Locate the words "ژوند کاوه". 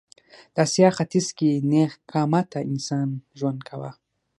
3.39-3.91